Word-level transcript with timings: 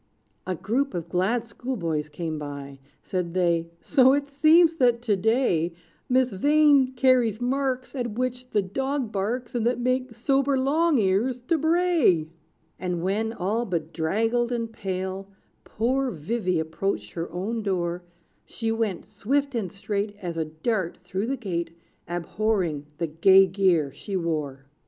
A 0.47 0.55
group 0.55 0.95
of 0.95 1.09
glad 1.09 1.45
schoolboys 1.45 2.09
came 2.09 2.39
by: 2.39 2.79
Said 3.03 3.35
they, 3.35 3.69
"So 3.81 4.13
it 4.13 4.27
seems, 4.27 4.77
that 4.77 4.99
to 5.03 5.15
day, 5.15 5.73
Miss 6.09 6.31
Vain 6.31 6.93
carries 6.93 7.39
marks 7.39 7.93
At 7.93 8.13
which 8.17 8.49
the 8.49 8.63
dog 8.63 9.11
barks, 9.11 9.53
And 9.53 9.63
that 9.67 9.79
make 9.79 10.15
sober 10.15 10.57
Long 10.57 10.97
Ears 10.97 11.43
to 11.43 11.57
bray." 11.59 12.29
And 12.79 13.03
when, 13.03 13.31
all 13.31 13.63
bedraggled 13.63 14.51
and 14.51 14.73
pale, 14.73 15.27
Poor 15.65 16.09
Vivy 16.09 16.57
approached 16.59 17.11
her 17.11 17.31
own 17.31 17.61
door, 17.61 18.01
She 18.43 18.71
went, 18.71 19.05
swift 19.05 19.53
and 19.53 19.71
straight 19.71 20.15
As 20.19 20.35
a 20.35 20.45
dart, 20.45 20.97
through 20.97 21.27
the 21.27 21.37
gate, 21.37 21.77
Abhorring 22.07 22.87
the 22.97 23.05
gay 23.05 23.45
gear 23.45 23.91
she 23.93 24.15
wore. 24.17 24.65